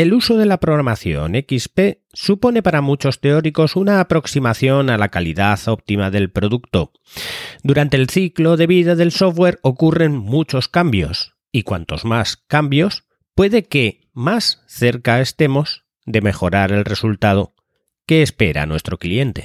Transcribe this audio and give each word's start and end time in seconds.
El 0.00 0.14
uso 0.14 0.38
de 0.38 0.46
la 0.46 0.60
programación 0.60 1.34
XP 1.34 1.98
supone 2.14 2.62
para 2.62 2.80
muchos 2.80 3.20
teóricos 3.20 3.76
una 3.76 4.00
aproximación 4.00 4.88
a 4.88 4.96
la 4.96 5.10
calidad 5.10 5.60
óptima 5.66 6.10
del 6.10 6.30
producto. 6.30 6.94
Durante 7.62 7.98
el 7.98 8.08
ciclo 8.08 8.56
de 8.56 8.66
vida 8.66 8.94
del 8.94 9.12
software 9.12 9.58
ocurren 9.60 10.16
muchos 10.16 10.68
cambios, 10.68 11.34
y 11.52 11.64
cuantos 11.64 12.06
más 12.06 12.38
cambios, 12.38 13.04
puede 13.34 13.64
que 13.64 14.08
más 14.14 14.62
cerca 14.68 15.20
estemos 15.20 15.84
de 16.06 16.22
mejorar 16.22 16.72
el 16.72 16.86
resultado 16.86 17.52
que 18.06 18.22
espera 18.22 18.64
nuestro 18.64 18.96
cliente. 18.96 19.44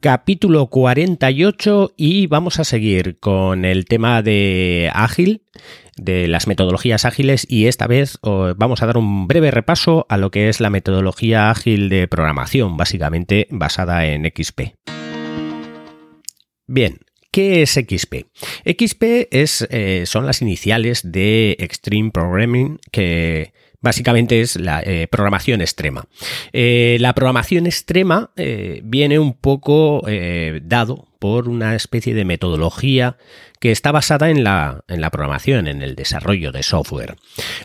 Capítulo 0.00 0.68
48 0.68 1.94
y 1.96 2.26
vamos 2.26 2.60
a 2.60 2.64
seguir 2.64 3.18
con 3.18 3.64
el 3.64 3.84
tema 3.86 4.22
de 4.22 4.90
ágil, 4.94 5.42
de 5.96 6.28
las 6.28 6.46
metodologías 6.46 7.04
ágiles 7.04 7.46
y 7.48 7.66
esta 7.66 7.86
vez 7.86 8.18
vamos 8.22 8.82
a 8.82 8.86
dar 8.86 8.96
un 8.96 9.26
breve 9.26 9.50
repaso 9.50 10.06
a 10.08 10.16
lo 10.16 10.30
que 10.30 10.48
es 10.48 10.60
la 10.60 10.70
metodología 10.70 11.50
ágil 11.50 11.88
de 11.88 12.06
programación, 12.06 12.76
básicamente 12.76 13.48
basada 13.50 14.06
en 14.06 14.24
XP. 14.24 14.74
Bien, 16.66 16.98
¿Qué 17.30 17.60
es 17.62 17.72
XP? 17.72 18.26
XP 18.64 19.28
es, 19.30 19.66
eh, 19.70 20.04
son 20.06 20.24
las 20.24 20.40
iniciales 20.40 21.12
de 21.12 21.56
Extreme 21.58 22.10
Programming 22.10 22.80
que 22.90 23.52
Básicamente 23.80 24.40
es 24.40 24.56
la 24.56 24.82
eh, 24.82 25.06
programación 25.08 25.60
extrema. 25.60 26.06
Eh, 26.52 26.96
la 27.00 27.14
programación 27.14 27.66
extrema 27.66 28.30
eh, 28.36 28.80
viene 28.82 29.20
un 29.20 29.34
poco 29.34 30.02
dado 30.62 31.06
por 31.20 31.48
una 31.48 31.74
especie 31.74 32.14
de 32.14 32.24
metodología 32.24 33.16
que 33.60 33.72
está 33.72 33.92
basada 33.92 34.30
en 34.30 34.44
la, 34.44 34.84
en 34.88 35.00
la, 35.00 35.10
programación, 35.10 35.66
en 35.66 35.82
el 35.82 35.94
desarrollo 35.94 36.52
de 36.52 36.62
software. 36.62 37.16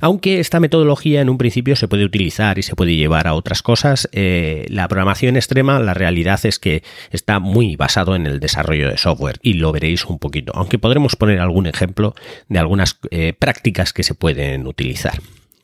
Aunque 0.02 0.39
esta 0.39 0.59
metodología 0.59 1.22
en 1.22 1.30
un 1.30 1.38
principio 1.38 1.75
se 1.75 1.88
puede 1.88 2.03
utilizar 2.06 2.58
y 2.58 2.64
se 2.64 2.75
puede 2.75 2.95
llevar 2.95 3.28
a 3.28 3.36
otras 3.36 3.61
cosas, 3.61 4.09
la 4.11 4.88
programación 4.88 5.36
extrema, 5.36 5.80
la 5.80 5.94
realidad 5.94 6.39
es 6.45 6.58
que 6.59 6.84
está 7.11 7.39
muy 7.39 7.75
basado 7.75 8.16
en 8.16 8.25
el 8.25 8.39
desarrollo 8.39 8.89
de 8.89 8.97
software 8.97 9.39
y 9.41 9.53
lo 9.53 9.72
veréis 9.72 10.06
un 10.06 10.19
poquito, 10.19 10.52
aunque 10.56 10.80
podremos 10.80 11.16
poner 11.16 11.39
algún 11.39 11.67
ejemplo 11.67 12.16
de 12.50 12.59
algunas 12.59 13.00
prácticas 13.39 13.94
que 13.94 14.03
se 14.03 14.16
pueden 14.16 14.66
utilizar. 14.66 15.19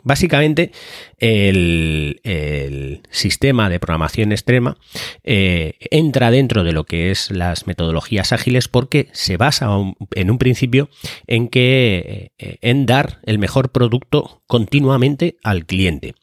Básicamente, 0.10 0.72
el, 1.20 3.02
sistema 3.12 3.70
de 3.70 3.80
programación 3.80 4.32
extrema 4.32 4.76
eh, 5.24 5.74
entra 5.92 6.32
dentro 6.32 6.64
de 6.64 6.72
lo 6.72 6.84
que 6.86 7.12
es 7.12 7.30
las 7.30 7.68
metodologías 7.68 8.34
ágiles 8.34 8.68
porque 8.68 9.10
se 9.12 9.38
basa 9.38 9.70
en 10.16 10.32
un 10.32 10.38
principio 10.40 10.90
en 11.28 11.48
que 11.48 12.32
eh, 12.40 12.58
en 12.62 12.88
dar 12.88 13.20
el 13.24 13.38
mejor 13.38 13.70
producto 13.70 14.42
continuamente 14.48 15.38
al 15.44 15.68
cliente. 15.68 16.16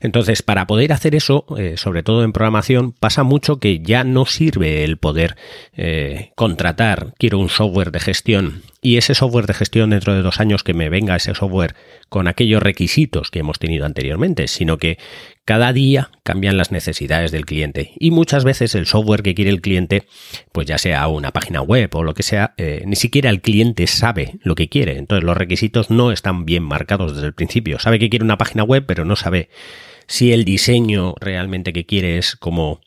Entonces, 0.00 0.42
para 0.42 0.66
poder 0.66 0.92
hacer 0.92 1.14
eso, 1.14 1.44
eh, 1.56 1.76
sobre 1.76 2.02
todo 2.02 2.24
en 2.24 2.32
programación, 2.32 2.92
pasa 2.92 3.22
mucho 3.22 3.58
que 3.58 3.80
ya 3.80 4.04
no 4.04 4.26
sirve 4.26 4.84
el 4.84 4.96
poder 4.96 5.36
eh, 5.76 6.32
contratar, 6.34 7.14
quiero 7.18 7.38
un 7.38 7.48
software 7.48 7.90
de 7.90 8.00
gestión 8.00 8.62
y 8.80 8.96
ese 8.96 9.14
software 9.14 9.46
de 9.46 9.54
gestión 9.54 9.90
dentro 9.90 10.14
de 10.14 10.22
dos 10.22 10.40
años 10.40 10.62
que 10.62 10.74
me 10.74 10.88
venga 10.88 11.16
ese 11.16 11.34
software 11.34 11.74
con 12.08 12.28
aquellos 12.28 12.62
requisitos 12.62 13.30
que 13.30 13.40
hemos 13.40 13.58
tenido 13.58 13.84
anteriormente, 13.84 14.46
sino 14.46 14.78
que 14.78 14.98
cada 15.48 15.72
día 15.72 16.10
cambian 16.24 16.58
las 16.58 16.72
necesidades 16.72 17.32
del 17.32 17.46
cliente 17.46 17.92
y 17.98 18.10
muchas 18.10 18.44
veces 18.44 18.74
el 18.74 18.84
software 18.84 19.22
que 19.22 19.34
quiere 19.34 19.50
el 19.50 19.62
cliente, 19.62 20.06
pues 20.52 20.66
ya 20.66 20.76
sea 20.76 21.08
una 21.08 21.30
página 21.30 21.62
web 21.62 21.88
o 21.94 22.02
lo 22.02 22.12
que 22.12 22.22
sea, 22.22 22.52
eh, 22.58 22.82
ni 22.84 22.96
siquiera 22.96 23.30
el 23.30 23.40
cliente 23.40 23.86
sabe 23.86 24.34
lo 24.42 24.54
que 24.54 24.68
quiere. 24.68 24.98
Entonces 24.98 25.24
los 25.24 25.38
requisitos 25.38 25.88
no 25.88 26.12
están 26.12 26.44
bien 26.44 26.64
marcados 26.64 27.14
desde 27.14 27.28
el 27.28 27.32
principio. 27.32 27.78
Sabe 27.78 27.98
que 27.98 28.10
quiere 28.10 28.26
una 28.26 28.36
página 28.36 28.62
web, 28.62 28.84
pero 28.86 29.06
no 29.06 29.16
sabe 29.16 29.48
si 30.06 30.34
el 30.34 30.44
diseño 30.44 31.14
realmente 31.18 31.72
que 31.72 31.86
quiere 31.86 32.18
es 32.18 32.36
como, 32.36 32.82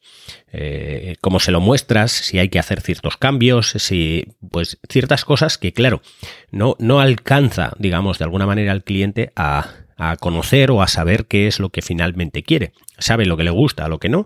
eh, 0.54 1.16
como 1.20 1.40
se 1.40 1.52
lo 1.52 1.62
muestras, 1.62 2.12
si 2.12 2.38
hay 2.38 2.50
que 2.50 2.60
hacer 2.60 2.82
ciertos 2.82 3.18
cambios, 3.18 3.72
si, 3.72 4.28
pues 4.52 4.78
ciertas 4.88 5.26
cosas 5.26 5.58
que, 5.58 5.74
claro, 5.74 6.04
no, 6.52 6.76
no 6.78 7.00
alcanza, 7.00 7.74
digamos, 7.80 8.20
de 8.20 8.26
alguna 8.26 8.46
manera 8.46 8.72
al 8.72 8.84
cliente 8.84 9.32
a, 9.36 9.81
a 10.02 10.18
conocer 10.18 10.72
o 10.72 10.82
a 10.82 10.88
saber 10.88 11.28
qué 11.28 11.48
es 11.48 11.60
lo 11.60 11.70
que 11.70 11.84
finalmente 11.84 12.42
quiere. 12.42 12.74
Sabe 12.98 13.28
lo 13.28 13.38
que 13.38 13.44
le 13.44 13.52
gusta, 13.52 13.88
lo 13.88 14.00
que 14.00 14.10
no, 14.10 14.26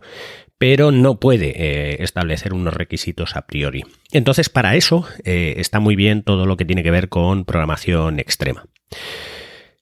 pero 0.58 0.91
no 0.91 1.19
puede 1.19 1.53
eh, 1.56 1.97
establecer 2.00 2.53
unos 2.53 2.74
requisitos 2.74 3.36
a 3.36 3.46
priori. 3.46 3.84
Entonces, 4.12 4.47
para 4.47 4.75
eso 4.78 5.06
eh, 5.25 5.56
está 5.58 5.81
muy 5.81 5.97
bien 5.97 6.24
todo 6.24 6.46
lo 6.46 6.56
que 6.56 6.64
tiene 6.64 6.81
que 6.81 6.91
ver 6.91 7.09
con 7.09 7.44
programación 7.44 8.19
extrema. 8.19 8.66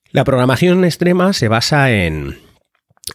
La 0.09 0.23
programación 0.23 0.83
extrema 0.83 1.31
se 1.33 1.47
basa 1.47 1.91
en, 1.91 2.39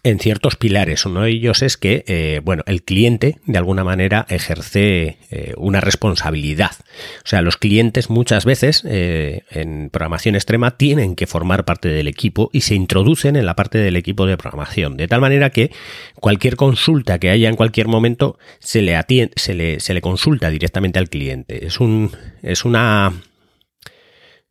en 0.03 0.19
ciertos 0.19 0.57
pilares. 0.57 1.07
Uno 1.07 1.23
de 1.23 1.31
ellos 1.31 1.63
es 1.63 1.77
que, 1.77 2.05
eh, 2.07 2.41
bueno, 2.45 2.63
el 2.67 2.83
cliente 2.83 3.39
de 3.47 3.59
alguna 3.59 3.85
manera 3.85 4.27
ejerce 4.29 5.19
eh, 5.31 5.55
una 5.57 5.81
responsabilidad. 5.81 6.73
O 7.25 7.29
sea, 7.29 7.43
los 7.43 7.57
clientes 7.57 8.11
muchas 8.11 8.45
veces 8.45 8.83
eh, 8.87 9.43
en 9.51 9.89
programación 9.91 10.35
extrema 10.35 10.73
tienen 10.73 11.17
que 11.17 11.27
formar 11.27 11.65
parte 11.65 11.89
del 11.89 12.07
equipo 12.07 12.51
y 12.53 12.63
se 12.63 12.75
introducen 12.75 13.37
en 13.37 13.47
la 13.47 13.57
parte 13.57 13.79
del 13.79 13.97
equipo 13.97 14.27
de 14.27 14.37
programación. 14.37 14.97
De 14.97 15.09
tal 15.09 15.21
manera 15.21 15.51
que 15.51 15.71
cualquier 16.17 16.57
consulta 16.57 17.19
que 17.19 17.31
haya 17.31 17.49
en 17.49 17.57
cualquier 17.57 17.89
momento 17.89 18.39
se 18.59 18.83
le, 18.83 18.95
atiende, 18.95 19.33
se 19.37 19.55
le, 19.55 19.81
se 19.81 19.95
le 19.95 20.01
consulta 20.03 20.51
directamente 20.51 20.99
al 20.99 21.09
cliente. 21.09 21.67
Es, 21.67 21.81
un, 21.81 22.11
es 22.43 22.65
una 22.65 23.13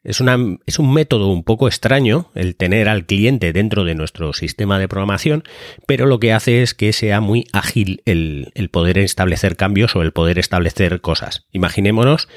es, 0.07 0.23
es, 0.65 0.79
un 0.79 0.93
método 0.93 1.27
un 1.27 1.43
poco 1.43 1.67
extraño 1.67 2.31
el 2.33 2.55
tener 2.55 2.87
al 2.87 3.05
cliente 3.05 3.51
dentro 3.51 3.83
de 3.83 3.93
nuestro 3.93 4.31
sistema 4.31 4.79
de 4.79 4.87
programación, 4.87 5.43
pero 5.85 6.05
lo 6.05 6.19
que 6.19 6.31
hace 6.31 6.61
es 6.61 6.73
que 6.73 6.93
sea 6.93 7.19
muy 7.19 7.45
ágil 7.51 8.01
el, 8.05 8.69
poder 8.71 8.99
establecer 8.99 9.57
cambios 9.57 9.97
o 9.97 10.01
el 10.01 10.13
poder 10.13 10.39
establecer 10.39 11.01
cosas. 11.01 11.45
Imaginémonos, 11.51 12.29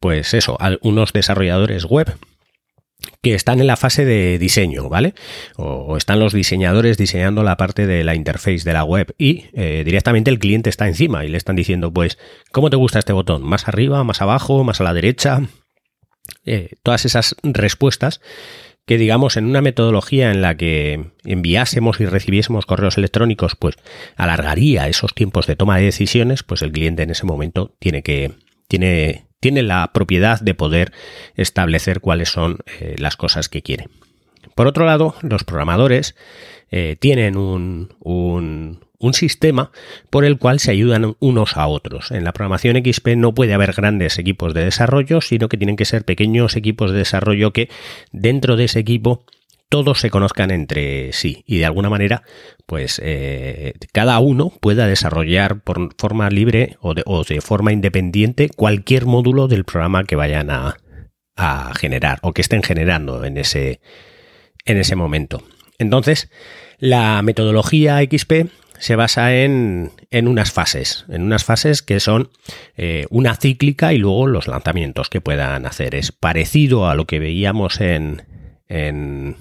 pues 0.00 0.34
eso, 0.34 0.58
unos 0.82 1.12
desarrolladores 1.12 1.84
web 1.84 2.12
que 3.20 3.34
están 3.34 3.60
en 3.60 3.68
la 3.68 3.76
fase 3.76 4.04
de 4.04 4.38
diseño, 4.40 4.88
¿vale? 4.88 5.14
O, 5.56 5.96
están 5.96 6.18
los 6.18 6.32
diseñadores 6.32 6.98
diseñando 6.98 7.44
la 7.44 7.56
parte 7.56 7.86
de 7.86 8.02
la 8.02 8.16
interface 8.16 8.64
de 8.64 8.72
la 8.72 8.82
web 8.82 9.14
y 9.16 9.44
eh, 9.52 9.82
directamente 9.84 10.30
el 10.30 10.40
cliente 10.40 10.70
está 10.70 10.88
encima 10.88 11.24
y 11.24 11.28
le 11.28 11.36
están 11.36 11.54
diciendo, 11.54 11.92
pues, 11.92 12.18
¿cómo 12.50 12.68
te 12.68 12.76
gusta 12.76 12.98
este 12.98 13.12
botón? 13.12 13.44
¿Más 13.44 13.68
arriba, 13.68 14.02
más 14.02 14.22
abajo, 14.22 14.64
más 14.64 14.80
a 14.80 14.84
la 14.84 14.94
derecha? 14.94 15.42
Eh, 16.44 16.70
todas 16.82 17.04
esas 17.04 17.36
respuestas 17.42 18.20
que 18.84 18.98
digamos 18.98 19.36
en 19.36 19.46
una 19.46 19.60
metodología 19.60 20.30
en 20.30 20.42
la 20.42 20.56
que 20.56 21.12
enviásemos 21.24 22.00
y 22.00 22.06
recibiésemos 22.06 22.66
correos 22.66 22.98
electrónicos, 22.98 23.54
pues 23.54 23.76
alargaría 24.16 24.88
esos 24.88 25.14
tiempos 25.14 25.46
de 25.46 25.56
toma 25.56 25.78
de 25.78 25.84
decisiones, 25.84 26.42
pues 26.42 26.62
el 26.62 26.72
cliente 26.72 27.02
en 27.02 27.10
ese 27.10 27.26
momento 27.26 27.74
tiene 27.78 28.02
que 28.02 28.32
tiene 28.66 29.26
tiene 29.42 29.62
la 29.62 29.90
propiedad 29.92 30.40
de 30.40 30.54
poder 30.54 30.92
establecer 31.34 32.00
cuáles 32.00 32.28
son 32.28 32.58
eh, 32.78 32.94
las 32.98 33.16
cosas 33.16 33.48
que 33.48 33.60
quiere. 33.60 33.88
Por 34.54 34.68
otro 34.68 34.86
lado, 34.86 35.16
los 35.22 35.42
programadores 35.42 36.14
eh, 36.70 36.96
tienen 37.00 37.36
un, 37.36 37.92
un 37.98 38.84
sistema 39.12 39.72
por 40.08 40.24
el 40.24 40.38
cual 40.38 40.60
se 40.60 40.70
ayudan 40.70 41.16
unos 41.18 41.56
a 41.56 41.66
otros. 41.66 42.10
En 42.12 42.24
la 42.24 42.32
programación 42.32 42.76
XP 42.76 43.08
no 43.16 43.34
puede 43.34 43.54
haber 43.54 43.72
grandes 43.72 44.18
equipos 44.18 44.54
de 44.54 44.64
desarrollo, 44.64 45.20
sino 45.20 45.48
que 45.48 45.56
tienen 45.56 45.76
que 45.76 45.84
ser 45.84 46.04
pequeños 46.04 46.56
equipos 46.56 46.92
de 46.92 46.98
desarrollo 46.98 47.52
que 47.52 47.68
dentro 48.12 48.56
de 48.56 48.64
ese 48.64 48.78
equipo 48.78 49.24
todos 49.68 50.00
se 50.00 50.10
conozcan 50.10 50.50
entre 50.50 51.14
sí 51.14 51.44
y 51.46 51.56
de 51.56 51.64
alguna 51.64 51.88
manera 51.88 52.24
pues 52.66 53.00
eh, 53.02 53.72
cada 53.92 54.18
uno 54.18 54.52
pueda 54.60 54.86
desarrollar 54.86 55.62
por 55.62 55.94
forma 55.96 56.28
libre 56.28 56.76
o 56.80 56.94
de, 56.94 57.40
forma 57.40 57.72
independiente 57.72 58.50
cualquier 58.54 59.06
módulo 59.06 59.48
del 59.48 59.64
programa 59.64 60.04
que 60.04 60.14
vayan 60.14 60.50
a, 60.50 60.76
a 61.36 61.72
generar 61.74 62.18
o 62.20 62.34
que 62.34 62.42
estén 62.42 62.62
generando 62.62 63.24
en 63.24 63.38
ese, 63.38 63.80
en 64.66 64.76
ese 64.76 64.94
momento. 64.94 65.42
Entonces, 65.78 66.30
la 66.78 67.22
metodología 67.22 68.00
XP 68.00 68.50
se 68.82 68.96
basa 68.96 69.32
en, 69.36 69.92
unas 70.10 70.50
fases, 70.50 71.04
en 71.08 71.22
unas 71.22 71.44
fases 71.44 71.82
que 71.82 72.00
son 72.00 72.30
eh, 72.76 73.06
una 73.10 73.36
cíclica 73.36 73.92
y 73.92 73.98
luego 73.98 74.26
los 74.26 74.48
lanzamientos 74.48 75.08
que 75.08 75.20
puedan 75.20 75.66
hacer. 75.66 75.94
Es 75.94 76.10
parecido 76.10 76.88
a 76.88 76.96
lo 76.96 77.06
que 77.06 77.20
veíamos 77.20 77.80
en, 77.80 78.24
en, 78.66 79.36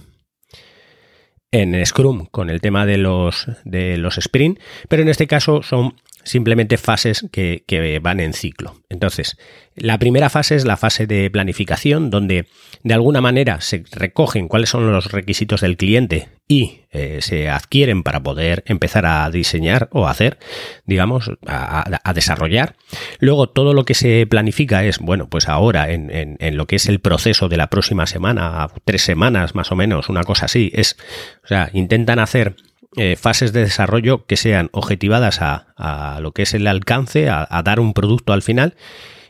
en 1.49 1.85
Scrum 1.87 2.27
con 2.27 2.51
el 2.51 2.61
tema 2.61 2.85
de 2.85 2.99
los, 2.99 3.47
de 3.65 3.97
los 3.97 4.19
sprint, 4.19 4.59
pero 4.87 5.01
en 5.01 5.09
este 5.09 5.25
caso 5.25 5.63
son 5.63 5.95
simplemente 6.23 6.77
fases 6.77 7.25
que, 7.31 7.99
van 8.01 8.19
en 8.19 8.33
ciclo. 8.33 8.75
Entonces, 8.89 9.37
la 9.75 9.97
primera 9.97 10.29
fase 10.29 10.55
es 10.55 10.65
la 10.65 10.77
fase 10.77 11.07
de 11.07 11.29
planificación, 11.29 12.09
donde 12.09 12.47
de 12.83 12.93
alguna 12.93 13.21
manera 13.21 13.61
se 13.61 13.83
recogen 13.91 14.47
cuáles 14.47 14.69
son 14.69 14.91
los 14.91 15.11
requisitos 15.11 15.61
del 15.61 15.77
cliente 15.77 16.29
y 16.47 16.81
eh, 16.91 17.19
se 17.21 17.49
adquieren 17.49 18.03
para 18.03 18.21
poder 18.21 18.63
empezar 18.67 19.05
a 19.05 19.29
diseñar 19.29 19.87
o 19.91 20.07
hacer, 20.07 20.37
digamos, 20.85 21.31
a, 21.47 22.13
desarrollar. 22.13 22.75
Luego, 23.19 23.47
todo 23.49 23.73
lo 23.73 23.85
que 23.85 23.93
se 23.93 24.25
planifica 24.27 24.83
es, 24.83 24.99
bueno, 24.99 25.29
pues 25.29 25.47
ahora 25.47 25.91
en, 25.91 26.09
en, 26.11 26.57
lo 26.57 26.67
que 26.67 26.75
es 26.75 26.87
el 26.87 26.99
proceso 26.99 27.47
de 27.47 27.57
la 27.57 27.69
próxima 27.69 28.05
semana, 28.05 28.67
tres 28.83 29.03
semanas 29.03 29.55
más 29.55 29.71
o 29.71 29.75
menos, 29.75 30.09
una 30.09 30.23
cosa 30.23 30.45
así, 30.45 30.71
es, 30.73 30.97
o 31.43 31.47
sea, 31.47 31.69
intentan 31.73 32.19
hacer 32.19 32.55
eh, 32.97 33.15
fases 33.15 33.53
de 33.53 33.61
desarrollo 33.61 34.25
que 34.25 34.35
sean 34.35 34.69
objetivadas 34.73 35.39
a, 35.41 36.19
lo 36.21 36.33
que 36.33 36.43
es 36.43 36.53
el 36.53 36.67
alcance, 36.67 37.29
a, 37.29 37.61
dar 37.63 37.79
un 37.79 37.93
producto 37.93 38.33
al 38.33 38.41
final 38.41 38.75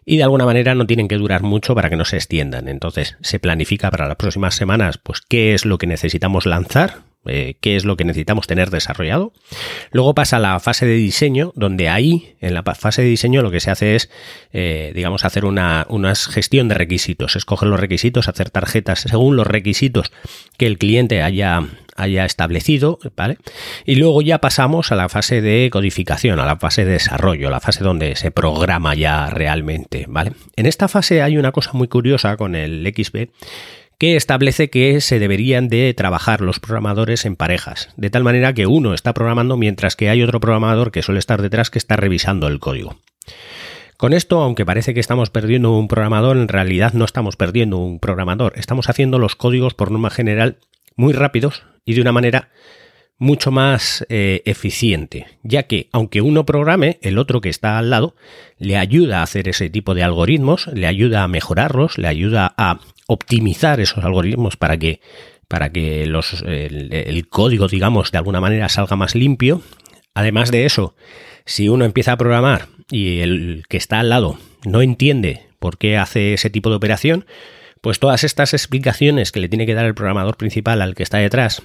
y 0.04 0.18
de 0.18 0.24
alguna 0.24 0.46
manera 0.46 0.74
no 0.74 0.88
tienen 0.88 1.08
que 1.08 1.18
durar 1.18 1.44
mucho 1.44 1.76
para 1.76 1.90
que 1.90 1.96
no 1.96 2.06
se 2.06 2.18
extiendan. 2.18 2.68
Entonces 2.68 3.18
se 3.22 3.40
planifica 3.40 3.92
para 3.92 4.08
las 4.08 4.18
próximas 4.18 4.56
semanas 4.56 4.98
pues 4.98 5.22
qué 5.22 5.54
es 5.54 5.66
lo 5.66 5.78
que 5.78 5.88
necesitamos 5.88 6.46
lanzar, 6.46 7.04
eh, 7.26 7.58
qué 7.62 7.76
es 7.76 7.86
lo 7.86 7.98
que 7.98 8.04
necesitamos 8.04 8.48
tener 8.48 8.72
desarrollado. 8.72 9.32
Luego 9.92 10.16
pasa 10.16 10.40
la 10.40 10.60
fase 10.60 10.88
de 10.88 10.96
diseño, 10.96 11.54
donde 11.56 11.88
ahí, 11.88 12.36
en 12.42 12.56
la 12.56 12.64
fase 12.64 13.04
de 13.04 13.10
diseño, 13.10 13.44
lo 13.44 13.52
que 13.52 13.60
se 13.60 13.70
hace 13.70 13.96
es, 13.96 14.10
eh, 14.54 14.92
digamos, 14.96 15.24
hacer 15.24 15.46
una, 15.46 15.86
una, 15.90 16.16
gestión 16.16 16.68
de 16.68 16.76
requisitos, 16.76 17.36
escoger 17.36 17.70
los 17.70 17.80
requisitos, 17.80 18.28
hacer 18.28 18.50
tarjetas 18.50 19.02
según 19.02 19.36
los 19.36 19.46
requisitos 19.46 20.12
que 20.58 20.66
el 20.66 20.80
cliente 20.80 21.22
haya, 21.22 21.62
haya 21.96 22.26
establecido, 22.26 22.98
¿vale? 23.16 23.38
Y 23.86 23.96
luego 23.96 24.24
ya 24.24 24.40
pasamos 24.40 24.92
a 24.92 24.96
la 24.96 25.08
fase 25.08 25.42
de 25.42 25.70
codificación, 25.72 26.40
a 26.40 26.46
la 26.46 26.58
fase 26.58 26.86
de 26.86 26.94
desarrollo, 26.94 27.50
a 27.50 27.52
la 27.52 27.60
fase 27.60 27.84
donde 27.84 28.16
se 28.16 28.32
programa 28.32 28.96
ya 28.96 29.30
realmente, 29.30 30.06
¿vale? 30.08 30.34
En 30.56 30.66
esta 30.66 30.88
fase 30.88 31.22
hay 31.22 31.38
una 31.38 31.52
cosa 31.52 31.72
muy 31.74 31.88
curiosa 31.88 32.36
con 32.36 32.56
el 32.56 32.92
XB 32.96 33.30
que 34.02 34.16
establece 34.16 34.72
que 34.72 35.00
se 35.00 35.20
deberían 35.20 35.68
de 35.68 35.94
trabajar 35.94 36.42
los 36.42 36.60
programadores 36.60 37.24
en 37.24 37.36
parejas, 37.36 37.90
de 37.98 38.10
tal 38.10 38.24
manera 38.24 38.52
que 38.52 38.66
uno 38.66 38.96
está 38.96 39.14
programando 39.14 39.58
mientras 39.58 39.96
que 39.96 40.10
hay 40.10 40.24
otro 40.24 40.40
programador 40.40 40.92
que 40.92 41.04
suele 41.04 41.20
estar 41.20 41.40
detrás 41.40 41.70
que 41.70 41.78
está 41.78 41.98
revisando 41.98 42.48
el 42.48 42.60
código. 42.60 43.00
Con 43.98 44.14
esto, 44.14 44.42
aunque 44.42 44.66
parece 44.66 44.96
que 44.96 45.00
estamos 45.00 45.30
perdiendo 45.30 45.78
un 45.78 45.88
programador, 45.88 46.38
en 46.38 46.48
realidad 46.48 46.94
no 46.94 47.06
estamos 47.06 47.36
perdiendo 47.36 47.78
un 47.78 48.00
programador, 48.00 48.54
estamos 48.56 48.90
haciendo 48.90 49.20
los 49.20 49.36
códigos 49.36 49.76
por 49.76 49.92
norma 49.92 50.10
general 50.10 50.58
muy 50.96 51.14
rápidos 51.14 51.62
y 51.86 51.94
de 51.94 52.02
una 52.02 52.12
manera 52.12 52.50
mucho 53.22 53.52
más 53.52 54.04
eh, 54.10 54.42
eficiente, 54.46 55.28
ya 55.44 55.64
que 55.64 55.90
aunque 55.92 56.22
uno 56.22 56.44
programe, 56.44 56.98
el 57.04 57.20
otro 57.20 57.40
que 57.40 57.50
está 57.50 57.78
al 57.78 57.92
lado 57.92 58.16
le 58.58 58.78
ayuda 58.78 59.20
a 59.20 59.24
hacer 59.24 59.48
ese 59.48 59.70
tipo 59.70 59.94
de 59.94 60.02
algoritmos, 60.02 60.66
le 60.74 60.88
ayuda 60.88 61.22
a 61.22 61.28
mejorarlos, 61.28 62.00
le 62.00 62.08
ayuda 62.08 62.56
a 62.58 62.80
optimizar 63.06 63.80
esos 63.80 64.04
algoritmos 64.04 64.58
para 64.58 64.76
que, 64.78 65.02
para 65.48 65.72
que 65.72 66.08
los, 66.08 66.42
el, 66.48 67.28
código, 67.30 67.68
digamos, 67.68 68.12
de 68.12 68.18
alguna 68.18 68.42
manera 68.42 68.70
salga 68.70 68.96
más 68.96 69.14
limpio. 69.14 69.62
Además 70.16 70.50
de 70.50 70.66
eso, 70.66 70.96
si 71.46 71.70
uno 71.70 71.86
empieza 71.86 72.14
a 72.14 72.18
programar 72.18 72.70
y 72.90 73.20
el 73.20 73.66
que 73.70 73.78
está 73.78 74.00
al 74.00 74.10
lado 74.10 74.40
no 74.66 74.82
entiende 74.82 75.44
por 75.60 75.78
qué 75.78 75.96
hace 75.96 76.34
ese 76.34 76.50
tipo 76.50 76.72
de 76.72 76.78
operación, 76.78 77.26
pues 77.82 78.00
todas 78.00 78.24
estas 78.24 78.56
explicaciones 78.56 79.32
que 79.32 79.42
le 79.42 79.48
tiene 79.48 79.68
que 79.68 79.76
dar 79.76 79.86
el 79.86 79.94
programador 79.94 80.38
principal 80.38 80.82
al 80.82 80.96
que 80.96 81.04
está 81.04 81.20
detrás, 81.20 81.62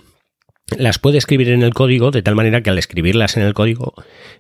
las 0.77 0.99
puede 0.99 1.19
escribir 1.19 1.51
en 1.51 1.63
el 1.63 1.75
código 1.75 2.11
de 2.11 2.23
tal 2.23 2.35
manera 2.35 2.61
que 2.61 2.71
al 2.71 2.79
escribirlas 2.79 3.37
en 3.37 3.43
el 3.45 3.55
código, 3.55 3.95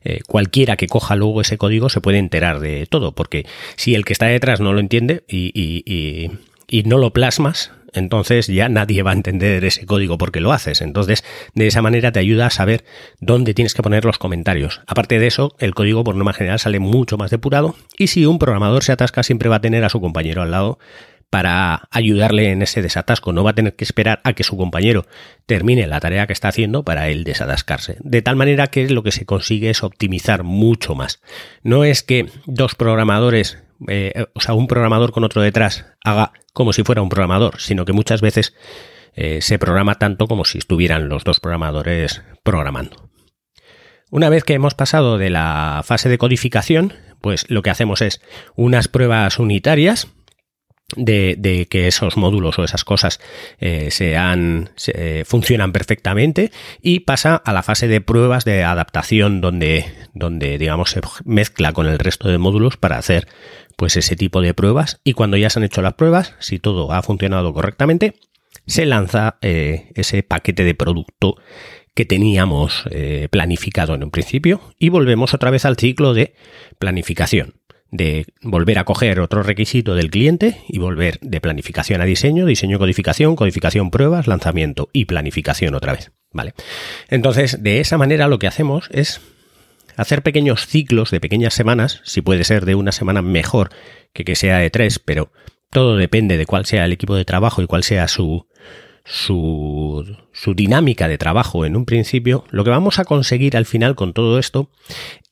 eh, 0.04 0.20
cualquiera 0.26 0.76
que 0.76 0.88
coja 0.88 1.16
luego 1.16 1.40
ese 1.40 1.58
código 1.58 1.88
se 1.88 2.00
puede 2.00 2.18
enterar 2.18 2.60
de 2.60 2.86
todo, 2.86 3.12
porque 3.12 3.46
si 3.76 3.94
el 3.94 4.04
que 4.04 4.12
está 4.12 4.26
detrás 4.26 4.60
no 4.60 4.72
lo 4.72 4.80
entiende 4.80 5.24
y, 5.28 5.52
y 5.54 6.30
y 6.68 6.82
no 6.82 6.98
lo 6.98 7.12
plasmas, 7.12 7.72
entonces 7.92 8.46
ya 8.48 8.68
nadie 8.68 9.02
va 9.02 9.12
a 9.12 9.14
entender 9.14 9.64
ese 9.64 9.86
código 9.86 10.18
porque 10.18 10.40
lo 10.40 10.52
haces. 10.52 10.80
Entonces, 10.80 11.24
de 11.54 11.66
esa 11.66 11.82
manera 11.82 12.12
te 12.12 12.18
ayuda 12.18 12.46
a 12.46 12.50
saber 12.50 12.84
dónde 13.20 13.54
tienes 13.54 13.74
que 13.74 13.82
poner 13.82 14.04
los 14.04 14.18
comentarios. 14.18 14.82
Aparte 14.86 15.18
de 15.18 15.26
eso, 15.26 15.54
el 15.58 15.74
código 15.74 16.04
por 16.04 16.16
norma 16.16 16.32
general 16.32 16.58
sale 16.58 16.78
mucho 16.78 17.16
más 17.16 17.30
depurado 17.30 17.76
y 17.96 18.08
si 18.08 18.26
un 18.26 18.38
programador 18.38 18.82
se 18.82 18.92
atasca 18.92 19.22
siempre 19.22 19.48
va 19.48 19.56
a 19.56 19.60
tener 19.60 19.84
a 19.84 19.88
su 19.88 20.00
compañero 20.00 20.42
al 20.42 20.50
lado 20.50 20.78
para 21.30 21.88
ayudarle 21.90 22.50
en 22.50 22.62
ese 22.62 22.82
desatasco. 22.82 23.32
No 23.32 23.44
va 23.44 23.50
a 23.50 23.54
tener 23.54 23.74
que 23.74 23.84
esperar 23.84 24.20
a 24.24 24.32
que 24.32 24.44
su 24.44 24.56
compañero 24.56 25.06
termine 25.46 25.86
la 25.86 26.00
tarea 26.00 26.26
que 26.26 26.32
está 26.32 26.48
haciendo 26.48 26.84
para 26.84 27.08
él 27.08 27.24
desatascarse. 27.24 27.96
De 28.00 28.22
tal 28.22 28.36
manera 28.36 28.68
que 28.68 28.88
lo 28.88 29.02
que 29.02 29.12
se 29.12 29.26
consigue 29.26 29.70
es 29.70 29.82
optimizar 29.82 30.44
mucho 30.44 30.94
más. 30.94 31.20
No 31.62 31.84
es 31.84 32.02
que 32.02 32.26
dos 32.46 32.74
programadores 32.74 33.58
eh, 33.88 34.26
o 34.34 34.40
sea, 34.40 34.54
un 34.54 34.68
programador 34.68 35.12
con 35.12 35.24
otro 35.24 35.42
detrás 35.42 35.86
haga 36.02 36.32
como 36.52 36.72
si 36.72 36.82
fuera 36.82 37.02
un 37.02 37.08
programador, 37.08 37.60
sino 37.60 37.84
que 37.84 37.92
muchas 37.92 38.20
veces 38.20 38.54
eh, 39.14 39.40
se 39.42 39.58
programa 39.58 39.96
tanto 39.96 40.26
como 40.26 40.44
si 40.44 40.58
estuvieran 40.58 41.08
los 41.08 41.24
dos 41.24 41.40
programadores 41.40 42.22
programando. 42.42 43.10
Una 44.10 44.28
vez 44.28 44.44
que 44.44 44.54
hemos 44.54 44.74
pasado 44.74 45.18
de 45.18 45.30
la 45.30 45.82
fase 45.84 46.08
de 46.08 46.18
codificación, 46.18 46.94
pues 47.20 47.44
lo 47.50 47.62
que 47.62 47.70
hacemos 47.70 48.02
es 48.02 48.22
unas 48.54 48.88
pruebas 48.88 49.38
unitarias 49.38 50.08
de, 50.94 51.66
que 51.68 51.88
esos 51.88 52.16
módulos 52.16 52.58
o 52.58 52.64
esas 52.64 52.84
cosas 52.84 53.18
eh, 53.58 53.90
sean, 53.90 54.70
funcionan 55.24 55.72
perfectamente 55.72 56.52
y 56.80 57.00
pasa 57.00 57.36
a 57.36 57.52
la 57.52 57.62
fase 57.62 57.88
de 57.88 58.00
pruebas 58.00 58.44
de 58.44 58.62
adaptación 58.62 59.40
donde, 59.40 59.86
donde 60.14 60.58
digamos 60.58 60.90
se 60.90 61.00
mezcla 61.24 61.72
con 61.72 61.86
el 61.86 61.98
resto 61.98 62.28
de 62.28 62.38
módulos 62.38 62.76
para 62.76 62.98
hacer 62.98 63.26
pues 63.76 63.96
ese 63.96 64.16
tipo 64.16 64.40
de 64.40 64.54
pruebas. 64.54 65.00
Y 65.04 65.12
cuando 65.12 65.36
ya 65.36 65.50
se 65.50 65.58
han 65.58 65.64
hecho 65.64 65.82
las 65.82 65.94
pruebas, 65.94 66.34
si 66.40 66.58
todo 66.58 66.92
ha 66.92 67.02
funcionado 67.02 67.52
correctamente, 67.52 68.14
se 68.66 68.86
lanza 68.86 69.38
eh, 69.42 69.92
ese 69.94 70.22
paquete 70.22 70.64
de 70.64 70.74
producto 70.74 71.36
que 71.94 72.04
teníamos 72.04 72.84
eh, 72.90 73.28
planificado 73.30 73.94
en 73.94 74.04
un 74.04 74.10
principio 74.10 74.60
y 74.78 74.88
volvemos 74.88 75.34
otra 75.34 75.50
vez 75.50 75.64
al 75.64 75.76
ciclo 75.76 76.14
de 76.14 76.34
planificación 76.78 77.54
de 77.96 78.26
volver 78.42 78.78
a 78.78 78.84
coger 78.84 79.20
otro 79.20 79.42
requisito 79.42 79.94
del 79.94 80.10
cliente 80.10 80.62
y 80.68 80.78
volver 80.78 81.18
de 81.20 81.40
planificación 81.40 82.00
a 82.00 82.04
diseño, 82.04 82.46
diseño 82.46 82.78
codificación, 82.78 83.36
codificación 83.36 83.90
pruebas, 83.90 84.26
lanzamiento 84.26 84.88
y 84.92 85.06
planificación 85.06 85.74
otra 85.74 85.92
vez, 85.92 86.12
¿vale? 86.32 86.54
Entonces, 87.08 87.62
de 87.62 87.80
esa 87.80 87.98
manera 87.98 88.28
lo 88.28 88.38
que 88.38 88.46
hacemos 88.46 88.88
es 88.92 89.20
hacer 89.96 90.22
pequeños 90.22 90.66
ciclos 90.66 91.10
de 91.10 91.20
pequeñas 91.20 91.54
semanas, 91.54 92.00
si 92.04 92.20
puede 92.20 92.44
ser 92.44 92.64
de 92.64 92.74
una 92.74 92.92
semana 92.92 93.22
mejor 93.22 93.70
que 94.12 94.24
que 94.24 94.36
sea 94.36 94.58
de 94.58 94.70
tres, 94.70 94.98
pero 94.98 95.32
todo 95.70 95.96
depende 95.96 96.36
de 96.36 96.46
cuál 96.46 96.66
sea 96.66 96.84
el 96.84 96.92
equipo 96.92 97.16
de 97.16 97.24
trabajo 97.24 97.62
y 97.62 97.66
cuál 97.66 97.82
sea 97.82 98.08
su, 98.08 98.46
su, 99.06 100.16
su, 100.32 100.54
dinámica 100.54 101.06
de 101.06 101.16
trabajo 101.16 101.64
en 101.64 101.76
un 101.76 101.84
principio, 101.84 102.44
lo 102.50 102.64
que 102.64 102.70
vamos 102.70 102.98
a 102.98 103.04
conseguir 103.04 103.56
al 103.56 103.64
final 103.64 103.94
con 103.94 104.12
todo 104.12 104.38
esto 104.38 104.68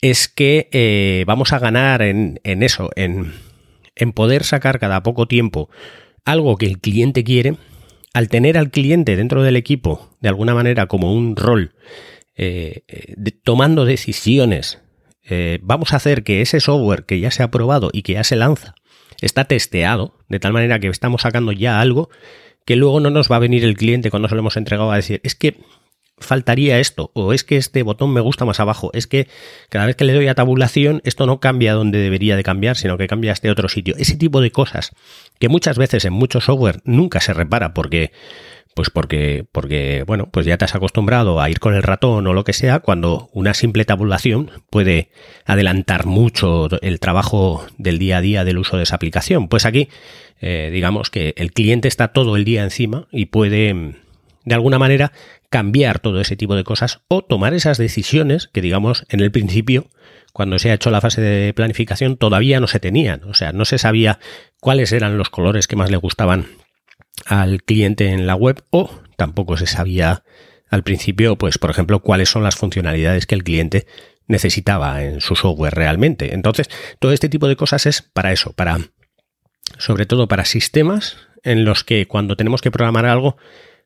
es 0.01 0.29
que 0.29 0.69
eh, 0.73 1.25
vamos 1.27 1.53
a 1.53 1.59
ganar 1.59 2.01
en, 2.03 2.39
eso, 2.45 2.91
en, 2.95 3.33
poder 4.15 4.45
sacar 4.45 4.79
cada 4.79 5.03
poco 5.03 5.27
tiempo 5.27 5.69
algo 6.25 6.57
que 6.57 6.67
el 6.67 6.79
cliente 6.79 7.25
quiere, 7.25 7.57
al 8.13 8.29
tener 8.29 8.57
al 8.57 8.71
cliente 8.71 9.17
dentro 9.17 9.43
del 9.43 9.57
equipo 9.57 10.17
de 10.21 10.29
alguna 10.29 10.55
manera 10.55 10.87
como 10.87 11.13
un 11.13 11.35
rol 11.35 11.75
eh, 12.37 12.83
tomando 13.43 13.85
decisiones. 13.85 14.81
Eh, 15.25 15.59
vamos 15.63 15.93
a 15.93 15.97
hacer 15.97 16.23
que 16.23 16.43
ese 16.43 16.61
software 16.61 17.07
que 17.07 17.19
ya 17.19 17.33
se 17.33 17.43
ha 17.43 17.51
probado 17.51 17.91
y 17.93 18.03
que 18.03 18.13
ya 18.13 18.25
se 18.25 18.37
lanza 18.37 18.75
está 19.21 19.45
testeado, 19.45 20.19
de 20.29 20.39
tal 20.39 20.53
manera 20.53 20.79
que 20.79 20.89
estamos 20.89 21.23
sacando 21.23 21.53
ya 21.53 21.81
algo 21.81 22.11
que 22.65 22.77
luego 22.77 23.01
no 23.01 23.11
nos 23.11 23.31
va 23.31 23.37
a 23.37 23.41
venir 23.41 23.65
el 23.65 23.77
cliente 23.77 24.11
cuando 24.11 24.29
se 24.29 24.35
lo 24.35 24.41
hemos 24.41 24.57
entregado 24.57 24.91
a 24.91 24.97
decir, 24.97 25.21
es 25.25 25.35
que 25.35 25.59
faltaría 26.19 26.79
esto, 26.79 27.11
o 27.15 27.33
es 27.33 27.45
que 27.45 27.57
este 27.57 27.83
botón 27.83 28.13
me 28.13 28.21
gusta 28.21 28.45
más 28.45 28.61
abajo, 28.61 28.91
es 28.93 29.07
que 29.07 29.29
cada 29.69 29.87
vez 29.87 29.97
que 29.97 30.05
le 30.05 30.13
doy 30.13 30.29
a 30.29 30.35
tabulación 30.35 31.01
esto 31.05 31.27
no 31.27 31.41
cambia 31.41 31.75
donde 31.75 31.99
debería 31.99 32.37
de 32.37 32.45
cambiar, 32.45 32.77
sino 32.77 32.97
que 32.97 33.09
cambia 33.09 33.33
a 33.33 33.35
este 33.35 33.51
otro 33.51 33.69
sitio. 33.69 33.95
Ese 33.99 34.17
tipo 34.17 34.41
de 34.41 34.51
cosas 34.51 34.93
que 35.39 35.49
muchas 35.49 35.77
veces 35.77 36.05
en 36.05 36.13
mucho 36.13 36.41
software 36.41 36.81
nunca 36.85 37.21
se 37.21 37.35
repara 37.35 37.75
porque 37.75 38.13
pues 38.75 38.91
porque, 38.91 39.47
porque, 39.53 40.05
bueno, 40.07 40.29
pues 40.31 40.47
ya 40.47 40.59
te 40.59 40.65
has 40.65 40.75
acostumbrado 40.75 41.41
a 41.41 41.49
ir 41.49 41.61
con 41.61 41.75
el 41.75 41.83
ratón 41.83 42.27
o 42.27 42.33
lo 42.33 42.45
que 42.45 42.53
sea, 42.53 42.81
cuando 42.81 43.31
una 43.33 43.55
simple 43.55 43.85
tabulación 43.85 44.51
puede 44.69 45.11
adelantar 45.45 46.07
mucho 46.07 46.69
el 46.83 47.01
trabajo 47.01 47.65
del 47.79 47.99
día 47.99 48.19
a 48.19 48.21
día 48.21 48.45
del 48.45 48.59
uso 48.59 48.77
de 48.77 48.83
esa 48.83 48.97
aplicación. 48.97 49.49
Pues 49.49 49.65
aquí, 49.65 49.89
eh, 50.41 50.71
digamos 50.73 51.11
que 51.11 51.35
el 51.37 51.53
cliente 51.53 51.89
está 51.89 52.09
todo 52.09 52.37
el 52.37 52.45
día 52.45 52.65
encima 52.65 53.07
y 53.13 53.27
puede, 53.27 53.95
de 54.45 54.55
alguna 54.55 54.79
manera, 54.81 55.13
cambiar 55.51 56.01
todo 56.01 56.21
ese 56.21 56.35
tipo 56.37 56.57
de 56.57 56.65
cosas 56.65 57.01
o 57.07 57.23
tomar 57.23 57.55
esas 57.55 57.79
decisiones 57.79 58.49
que, 58.53 58.61
digamos, 58.61 59.07
en 59.09 59.21
el 59.21 59.31
principio, 59.31 59.87
cuando 60.33 60.59
se 60.59 60.71
ha 60.71 60.75
hecho 60.75 60.91
la 60.91 61.01
fase 61.01 61.21
de 61.21 61.55
planificación, 61.55 62.17
todavía 62.17 62.59
no 62.59 62.67
se 62.67 62.81
tenían. 62.81 63.23
O 63.23 63.35
sea, 63.35 63.53
no 63.53 63.65
se 63.65 63.79
sabía 63.79 64.19
cuáles 64.59 64.91
eran 64.91 65.17
los 65.17 65.31
colores 65.31 65.69
que 65.69 65.77
más 65.77 65.93
le 65.93 65.97
gustaban 65.97 66.64
al 67.27 67.63
cliente 67.63 68.09
en 68.09 68.27
la 68.27 68.35
web 68.35 68.63
o 68.71 68.91
tampoco 69.17 69.57
se 69.57 69.67
sabía 69.67 70.25
al 70.69 70.83
principio, 70.83 71.37
pues, 71.37 71.59
por 71.59 71.71
ejemplo, 71.71 72.01
cuáles 72.01 72.29
son 72.29 72.43
las 72.43 72.57
funcionalidades 72.57 73.27
que 73.27 73.35
el 73.35 73.45
cliente 73.45 73.87
necesitaba 74.27 75.05
en 75.05 75.21
su 75.21 75.37
software 75.37 75.75
realmente. 75.75 76.35
Entonces, 76.35 76.69
todo 76.99 77.13
este 77.13 77.29
tipo 77.29 77.47
de 77.47 77.57
cosas 77.57 77.87
es 77.87 78.03
para 78.03 78.33
eso, 78.33 78.53
para 78.53 78.79
sobre 79.79 80.07
todo 80.07 80.29
para 80.29 80.45
sistemas 80.45 81.17
en 81.43 81.65
los 81.65 81.85
que 81.85 82.07
cuando 82.07 82.37
tenemos 82.37 82.63
que 82.63 82.71
programar 82.71 83.07
algo 83.07 83.37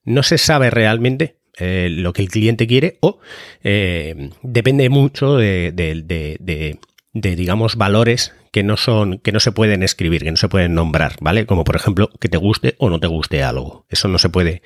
no 0.04 0.22
se 0.22 0.38
sabe 0.38 0.70
realmente 0.70 1.38
eh, 1.58 1.88
lo 1.90 2.12
que 2.12 2.22
el 2.22 2.28
cliente 2.28 2.66
quiere 2.66 2.98
o 3.00 3.18
eh, 3.64 4.30
depende 4.42 4.88
mucho 4.90 5.36
de, 5.36 5.72
de, 5.72 7.36
digamos, 7.36 7.76
valores 7.76 8.32
que 8.52 8.62
no 8.62 8.76
son, 8.76 9.18
que 9.18 9.32
no 9.32 9.40
se 9.40 9.52
pueden 9.52 9.82
escribir, 9.82 10.22
que 10.24 10.30
no 10.30 10.36
se 10.36 10.48
pueden 10.48 10.74
nombrar, 10.74 11.16
¿vale? 11.20 11.46
Como 11.46 11.64
por 11.64 11.76
ejemplo, 11.76 12.10
que 12.20 12.28
te 12.28 12.38
guste 12.38 12.74
o 12.78 12.90
no 12.90 13.00
te 13.00 13.06
guste 13.06 13.42
algo. 13.42 13.86
Eso 13.88 14.08
no 14.08 14.18
se 14.18 14.28
puede, 14.28 14.62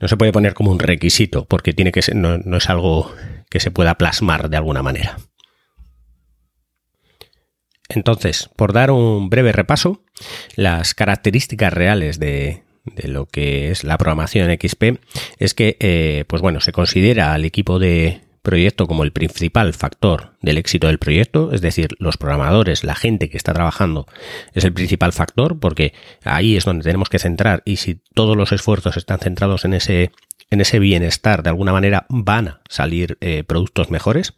no 0.00 0.08
se 0.08 0.16
puede 0.16 0.32
poner 0.32 0.54
como 0.54 0.70
un 0.70 0.78
requisito, 0.78 1.44
porque 1.46 1.72
tiene 1.72 1.92
que 1.92 2.02
ser, 2.02 2.16
no 2.16 2.56
es 2.56 2.70
algo 2.70 3.14
que 3.50 3.60
se 3.60 3.70
pueda 3.70 3.96
plasmar 3.96 4.50
de 4.50 4.56
alguna 4.56 4.82
manera. 4.82 5.16
Entonces, 7.88 8.50
por 8.56 8.72
dar 8.72 8.90
un 8.90 9.30
breve 9.30 9.52
repaso, 9.52 10.02
las 10.56 10.94
características 10.94 11.72
reales 11.72 12.18
de, 12.18 12.62
lo 13.04 13.26
que 13.26 13.70
es 13.70 13.84
la 13.84 13.96
programación 13.96 14.50
XP 14.50 14.98
es 15.38 15.54
que, 15.54 15.76
eh, 15.80 16.24
pues 16.28 16.42
bueno, 16.42 16.60
se 16.60 16.72
considera 16.72 17.32
al 17.32 17.44
equipo 17.44 17.78
de 17.78 18.20
proyecto 18.42 18.86
como 18.86 19.04
el 19.04 19.12
principal 19.12 19.74
factor 19.74 20.34
del 20.42 20.58
éxito 20.58 20.86
del 20.86 20.98
proyecto, 20.98 21.52
es 21.52 21.60
decir, 21.60 21.96
los 21.98 22.16
programadores, 22.16 22.84
la 22.84 22.94
gente 22.94 23.28
que 23.28 23.36
está 23.36 23.52
trabajando 23.52 24.06
es 24.54 24.64
el 24.64 24.72
principal 24.72 25.12
factor 25.12 25.58
porque 25.58 25.92
ahí 26.24 26.56
es 26.56 26.64
donde 26.64 26.84
tenemos 26.84 27.08
que 27.08 27.18
centrar 27.18 27.62
y 27.64 27.76
si 27.76 28.00
todos 28.14 28.36
los 28.36 28.52
esfuerzos 28.52 28.96
están 28.96 29.18
centrados 29.18 29.64
en 29.64 29.74
ese 29.74 30.10
en 30.50 30.60
ese 30.60 30.78
bienestar, 30.78 31.42
de 31.42 31.50
alguna 31.50 31.72
manera 31.72 32.06
van 32.08 32.48
a 32.48 32.60
salir 32.68 33.18
eh, 33.20 33.44
productos 33.44 33.90
mejores. 33.90 34.34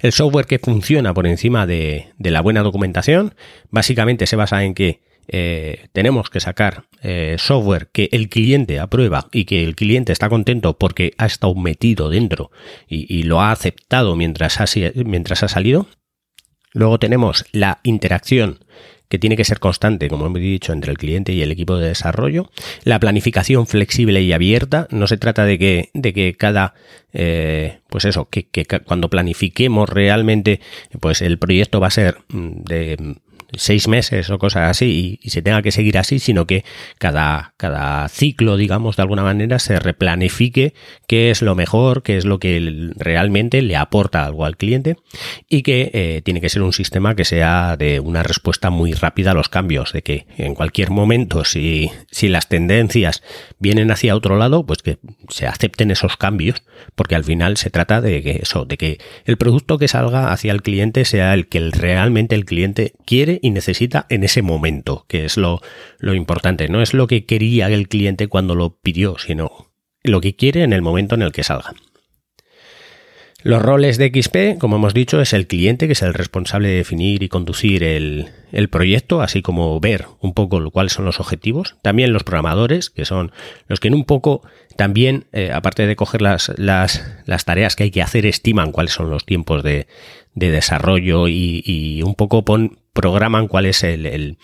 El 0.00 0.12
software 0.12 0.46
que 0.46 0.58
funciona 0.58 1.14
por 1.14 1.26
encima 1.26 1.66
de, 1.66 2.12
la 2.18 2.40
buena 2.40 2.62
documentación, 2.62 3.34
básicamente 3.70 4.26
se 4.26 4.36
basa 4.36 4.64
en 4.64 4.74
que 4.74 5.00
eh, 5.28 5.88
tenemos 5.92 6.30
que 6.30 6.40
sacar 6.40 6.84
eh, 7.02 7.36
software 7.38 7.88
que 7.92 8.08
el 8.12 8.28
cliente 8.28 8.78
aprueba 8.78 9.28
y 9.32 9.44
que 9.44 9.64
el 9.64 9.74
cliente 9.74 10.12
está 10.12 10.28
contento 10.28 10.78
porque 10.78 11.12
ha 11.18 11.26
estado 11.26 11.54
metido 11.54 12.10
dentro 12.10 12.50
y, 12.88 13.24
lo 13.24 13.40
ha 13.40 13.50
aceptado 13.50 14.16
mientras 14.16 14.60
ha, 14.60 14.66
mientras 15.04 15.42
ha 15.42 15.48
salido. 15.48 15.86
Luego 16.72 16.98
tenemos 16.98 17.44
la 17.52 17.80
interacción 17.82 18.58
que 19.08 19.18
tiene 19.18 19.36
que 19.36 19.44
ser 19.44 19.60
constante, 19.60 20.08
como 20.08 20.26
hemos 20.26 20.40
dicho, 20.40 20.72
entre 20.72 20.90
el 20.90 20.98
cliente 20.98 21.32
y 21.32 21.42
el 21.42 21.52
equipo 21.52 21.76
de 21.76 21.88
desarrollo. 21.88 22.50
La 22.84 22.98
planificación 22.98 23.66
flexible 23.66 24.20
y 24.22 24.32
abierta. 24.32 24.88
No 24.90 25.06
se 25.06 25.16
trata 25.16 25.44
de 25.44 25.58
que, 25.58 25.90
de 25.94 26.12
que 26.12 26.34
cada, 26.34 26.74
eh, 27.12 27.78
pues 27.88 28.04
eso, 28.04 28.28
que, 28.28 28.48
que, 28.48 28.64
cuando 28.64 29.08
planifiquemos 29.08 29.88
realmente, 29.88 30.60
pues 31.00 31.22
el 31.22 31.38
proyecto 31.38 31.80
va 31.80 31.86
a 31.86 31.90
ser 31.90 32.18
mm, 32.28 32.62
de 32.64 33.16
seis 33.56 33.88
meses 33.88 34.30
o 34.30 34.38
cosas 34.38 34.70
así 34.70 35.18
y, 35.22 35.30
se 35.30 35.42
tenga 35.42 35.60
que 35.60 35.72
seguir 35.72 35.98
así, 35.98 36.18
sino 36.18 36.46
que 36.46 36.64
cada, 36.98 37.54
cada 37.56 38.08
ciclo, 38.08 38.56
digamos, 38.56 38.96
de 38.96 39.02
alguna 39.02 39.22
manera 39.22 39.58
se 39.58 39.78
replanifique 39.78 40.72
qué 41.06 41.30
es 41.30 41.42
lo 41.42 41.54
mejor, 41.54 42.02
qué 42.02 42.16
es 42.16 42.24
lo 42.24 42.38
que 42.38 42.90
realmente 42.96 43.60
le 43.62 43.76
aporta 43.76 44.24
algo 44.24 44.44
al 44.44 44.56
cliente 44.56 44.96
y 45.48 45.62
que 45.62 45.90
eh, 45.92 46.22
tiene 46.24 46.40
que 46.40 46.48
ser 46.48 46.62
un 46.62 46.72
sistema 46.72 47.14
que 47.14 47.24
sea 47.24 47.76
de 47.76 48.00
una 48.00 48.22
respuesta 48.22 48.70
muy 48.70 48.92
rápida 48.92 49.32
a 49.32 49.34
los 49.34 49.48
cambios, 49.48 49.92
de 49.92 50.02
que 50.02 50.26
en 50.38 50.54
cualquier 50.54 50.90
momento, 50.90 51.44
si, 51.44 51.90
si 52.10 52.28
las 52.28 52.48
tendencias 52.48 53.22
vienen 53.58 53.90
hacia 53.90 54.16
otro 54.16 54.36
lado, 54.36 54.64
pues 54.64 54.82
que 54.82 54.98
se 55.28 55.46
acepten 55.46 55.90
esos 55.90 56.16
cambios, 56.16 56.62
porque 56.94 57.14
al 57.14 57.24
final 57.24 57.56
se 57.56 57.70
trata 57.70 58.00
de 58.00 58.22
que 58.22 58.40
eso, 58.42 58.64
de 58.64 58.76
que 58.76 58.98
el 59.24 59.36
producto 59.36 59.78
que 59.78 59.88
salga 59.88 60.32
hacia 60.32 60.52
el 60.52 60.62
cliente 60.62 61.04
sea 61.04 61.34
el 61.34 61.48
que 61.48 61.70
realmente 61.70 62.34
el 62.34 62.44
cliente 62.44 62.92
quiere 63.04 63.40
y 63.46 63.50
necesita 63.50 64.06
en 64.08 64.24
ese 64.24 64.42
momento, 64.42 65.04
que 65.08 65.24
es 65.24 65.36
lo, 65.36 65.60
lo 65.98 66.14
importante. 66.14 66.68
No 66.68 66.82
es 66.82 66.94
lo 66.94 67.06
que 67.06 67.24
quería 67.24 67.68
el 67.68 67.88
cliente 67.88 68.26
cuando 68.28 68.54
lo 68.54 68.78
pidió, 68.80 69.18
sino 69.18 69.70
lo 70.02 70.20
que 70.20 70.34
quiere 70.34 70.62
en 70.62 70.72
el 70.72 70.82
momento 70.82 71.14
en 71.14 71.22
el 71.22 71.32
que 71.32 71.44
salga. 71.44 71.72
Los 73.42 73.62
roles 73.62 73.96
de 73.96 74.10
XP, 74.10 74.58
como 74.58 74.74
hemos 74.74 74.92
dicho, 74.92 75.20
es 75.20 75.32
el 75.32 75.46
cliente 75.46 75.86
que 75.86 75.92
es 75.92 76.02
el 76.02 76.14
responsable 76.14 76.68
de 76.68 76.78
definir 76.78 77.22
y 77.22 77.28
conducir 77.28 77.84
el, 77.84 78.28
proyecto, 78.70 79.22
así 79.22 79.40
como 79.40 79.78
ver 79.78 80.06
un 80.20 80.34
poco 80.34 80.68
cuáles 80.72 80.94
son 80.94 81.04
los 81.04 81.20
objetivos. 81.20 81.76
También 81.82 82.12
los 82.12 82.24
programadores, 82.24 82.90
que 82.90 83.04
son 83.04 83.30
los 83.68 83.78
que 83.78 83.86
en 83.86 83.94
un 83.94 84.04
poco 84.04 84.42
también, 84.76 85.26
eh, 85.32 85.52
aparte 85.52 85.86
de 85.86 85.94
coger 85.94 86.22
las, 86.22 86.52
las, 86.56 87.06
las, 87.26 87.44
tareas 87.44 87.76
que 87.76 87.84
hay 87.84 87.92
que 87.92 88.02
hacer, 88.02 88.26
estiman 88.26 88.72
cuáles 88.72 88.94
son 88.94 89.10
los 89.10 89.24
tiempos 89.24 89.62
de, 89.62 89.86
de 90.34 90.50
desarrollo 90.50 91.28
y, 91.28 91.62
y, 91.64 92.02
un 92.02 92.16
poco 92.16 92.44
pon, 92.44 92.80
programan 92.96 93.46
cuál 93.46 93.66
es 93.66 93.84
el, 93.84 94.36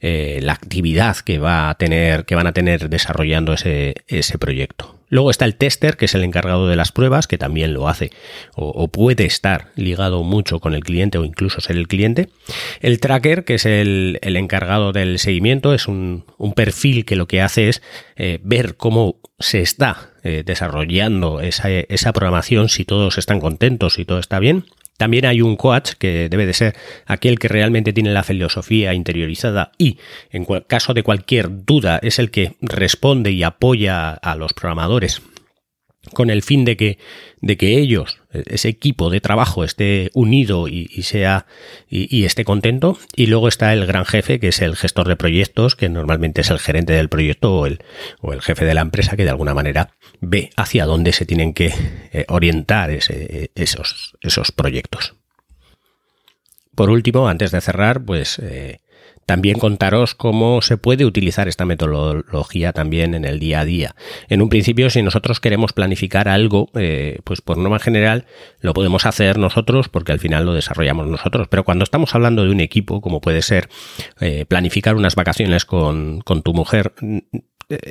eh, 0.00 0.38
la 0.40 0.54
actividad 0.54 1.18
que 1.18 1.38
va 1.38 1.68
a 1.68 1.74
tener, 1.74 2.24
que 2.24 2.34
van 2.34 2.46
a 2.46 2.52
tener 2.52 2.88
desarrollando 2.88 3.52
ese, 3.52 3.94
ese 4.06 4.38
proyecto. 4.38 4.98
Luego 5.10 5.30
está 5.30 5.44
el 5.44 5.56
tester, 5.56 5.96
que 5.96 6.04
es 6.04 6.14
el 6.14 6.24
encargado 6.24 6.68
de 6.68 6.76
las 6.76 6.92
pruebas, 6.92 7.26
que 7.26 7.38
también 7.38 7.72
lo 7.72 7.88
hace 7.88 8.10
o, 8.54 8.88
puede 8.88 9.24
estar 9.24 9.68
ligado 9.74 10.22
mucho 10.22 10.60
con 10.60 10.74
el 10.74 10.84
cliente 10.84 11.18
o 11.18 11.24
incluso 11.24 11.60
ser 11.60 11.76
el 11.76 11.88
cliente. 11.88 12.28
El 12.80 13.00
tracker, 13.00 13.44
que 13.44 13.54
es 13.54 13.66
el, 13.66 14.18
encargado 14.22 14.92
del 14.92 15.18
seguimiento, 15.18 15.72
es 15.74 15.88
un, 15.88 16.24
perfil 16.54 17.04
que 17.04 17.16
lo 17.16 17.26
que 17.26 17.40
hace 17.40 17.68
es 17.68 17.82
eh, 18.16 18.38
ver 18.42 18.76
cómo 18.76 19.16
se 19.38 19.60
está 19.60 20.10
eh, 20.24 20.42
desarrollando 20.44 21.40
esa, 21.40 21.70
esa 21.70 22.12
programación, 22.12 22.68
si 22.68 22.84
todos 22.84 23.16
están 23.18 23.40
contentos, 23.40 23.94
si 23.94 24.04
todo 24.04 24.18
está 24.18 24.38
bien. 24.38 24.64
También 24.98 25.26
hay 25.26 25.40
un 25.40 25.56
coach 25.56 25.92
que 25.92 26.28
debe 26.28 26.44
de 26.44 26.52
ser 26.52 26.76
aquel 27.06 27.38
que 27.38 27.48
realmente 27.48 27.92
tiene 27.92 28.10
la 28.10 28.24
filosofía 28.24 28.94
interiorizada 28.94 29.70
y 29.78 29.98
en 30.30 30.44
caso 30.66 30.92
de 30.92 31.04
cualquier 31.04 31.64
duda 31.64 32.00
es 32.02 32.18
el 32.18 32.30
que 32.30 32.56
responde 32.60 33.30
y 33.30 33.44
apoya 33.44 34.10
a 34.10 34.34
los 34.34 34.52
programadores 34.52 35.22
con 36.12 36.30
el 36.30 36.42
fin 36.42 36.64
de 36.64 36.76
que, 36.76 36.98
de 37.40 37.56
que 37.56 37.78
ellos, 37.78 38.18
ese 38.32 38.68
equipo 38.68 39.10
de 39.10 39.20
trabajo, 39.20 39.64
esté 39.64 40.10
unido 40.14 40.68
y, 40.68 40.86
sea 41.02 41.46
y, 41.88 42.24
esté 42.24 42.44
contento. 42.44 42.98
Y 43.14 43.26
luego 43.26 43.48
está 43.48 43.72
el 43.72 43.86
gran 43.86 44.04
jefe, 44.04 44.40
que 44.40 44.48
es 44.48 44.60
el 44.60 44.76
gestor 44.76 45.08
de 45.08 45.16
proyectos, 45.16 45.76
que 45.76 45.88
normalmente 45.88 46.40
es 46.40 46.50
el 46.50 46.58
gerente 46.58 46.92
del 46.92 47.08
proyecto 47.08 47.54
o 47.54 47.66
el, 47.66 47.80
o 48.20 48.32
el 48.32 48.42
jefe 48.42 48.64
de 48.64 48.74
la 48.74 48.80
empresa, 48.80 49.16
que 49.16 49.24
de 49.24 49.30
alguna 49.30 49.54
manera 49.54 49.90
ve 50.20 50.50
hacia 50.56 50.86
dónde 50.86 51.12
se 51.12 51.26
tienen 51.26 51.54
que 51.54 51.72
eh, 52.12 52.24
orientar 52.28 52.90
esos, 52.90 54.16
esos 54.20 54.52
proyectos. 54.52 55.14
Por 56.74 56.90
último, 56.90 57.28
antes 57.28 57.50
de 57.50 57.60
cerrar, 57.60 58.04
pues 58.04 58.38
eh, 58.38 58.78
también 59.28 59.58
contaros 59.58 60.14
cómo 60.14 60.62
se 60.62 60.78
puede 60.78 61.04
utilizar 61.04 61.48
esta 61.48 61.66
metodología 61.66 62.72
también 62.72 63.12
en 63.12 63.26
el 63.26 63.38
día 63.38 63.60
a 63.60 63.66
día. 63.66 63.94
En 64.30 64.40
un 64.40 64.48
principio, 64.48 64.88
si 64.88 65.02
nosotros 65.02 65.38
queremos 65.38 65.74
planificar 65.74 66.28
algo, 66.28 66.70
eh, 66.74 67.18
pues 67.24 67.42
por 67.42 67.58
norma 67.58 67.78
general 67.78 68.24
lo 68.62 68.72
podemos 68.72 69.04
hacer 69.04 69.36
nosotros 69.36 69.90
porque 69.90 70.12
al 70.12 70.18
final 70.18 70.46
lo 70.46 70.54
desarrollamos 70.54 71.08
nosotros. 71.08 71.46
Pero 71.50 71.62
cuando 71.62 71.84
estamos 71.84 72.14
hablando 72.14 72.42
de 72.42 72.52
un 72.52 72.60
equipo, 72.60 73.02
como 73.02 73.20
puede 73.20 73.42
ser 73.42 73.68
eh, 74.18 74.46
planificar 74.48 74.96
unas 74.96 75.14
vacaciones 75.14 75.66
con, 75.66 76.22
con 76.22 76.40
tu 76.40 76.54
mujer, 76.54 76.94